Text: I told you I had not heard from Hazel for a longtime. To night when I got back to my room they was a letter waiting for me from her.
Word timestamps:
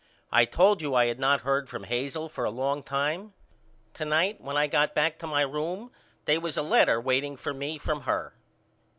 I 0.31 0.45
told 0.45 0.81
you 0.81 0.95
I 0.95 1.05
had 1.05 1.19
not 1.19 1.41
heard 1.41 1.69
from 1.69 1.83
Hazel 1.83 2.27
for 2.27 2.43
a 2.43 2.49
longtime. 2.49 3.33
To 3.93 4.03
night 4.03 4.41
when 4.41 4.57
I 4.57 4.65
got 4.65 4.95
back 4.95 5.19
to 5.19 5.27
my 5.27 5.43
room 5.43 5.91
they 6.25 6.39
was 6.39 6.57
a 6.57 6.63
letter 6.63 6.99
waiting 6.99 7.37
for 7.37 7.53
me 7.53 7.77
from 7.77 8.01
her. 8.01 8.33